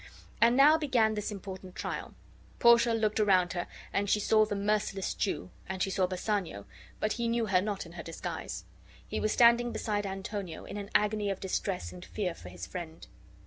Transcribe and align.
And 0.41 0.57
now 0.57 0.79
began 0.79 1.13
this 1.13 1.29
important 1.29 1.75
trial. 1.75 2.15
Portia 2.57 2.91
looked 2.91 3.19
around 3.19 3.53
her 3.53 3.67
and 3.93 4.09
she 4.09 4.19
saw 4.19 4.45
the 4.47 4.55
merciless 4.55 5.13
Jew; 5.13 5.51
and 5.69 5.83
she 5.83 5.91
saw 5.91 6.07
Bassanio, 6.07 6.65
but 6.99 7.13
he 7.13 7.27
knew 7.27 7.45
her 7.45 7.61
not 7.61 7.85
in 7.85 7.91
her 7.91 8.01
disguise. 8.01 8.65
He 9.07 9.19
was 9.19 9.31
standing 9.31 9.71
beside 9.71 10.07
Antonio, 10.07 10.65
in 10.65 10.77
an 10.77 10.89
agony 10.95 11.29
of 11.29 11.39
distress 11.39 11.91
and 11.91 12.03
fear 12.03 12.33
for 12.33 12.49
his 12.49 12.65
friend. 12.65 13.05